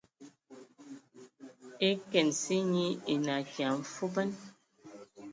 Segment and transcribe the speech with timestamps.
[1.87, 4.29] E kesin nyi enə akia mfuban.